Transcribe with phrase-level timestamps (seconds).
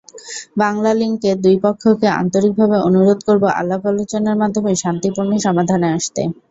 [0.57, 6.21] বাংলালিংকের দুই পক্ষকে আন্তরিকভাবে অনুরোধ করব আলাপ আলোচনার মাধ্যমে শান্তিপূর্ণ সমাধানে আসতে।